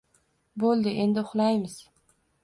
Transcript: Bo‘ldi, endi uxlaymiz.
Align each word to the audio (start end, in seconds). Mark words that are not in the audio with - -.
Bo‘ldi, 0.61 0.93
endi 1.03 1.23
uxlaymiz. 1.27 1.75